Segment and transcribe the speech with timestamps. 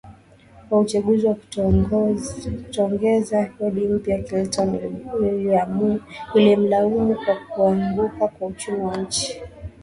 [0.69, 4.79] wa uchaguzi ya kutoongeza kodi mpya Clinton
[6.35, 9.41] alimlaumu kwa kuanguka kwa uchumi wa nchi